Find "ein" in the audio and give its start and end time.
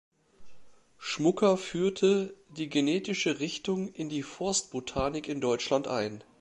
5.87-6.23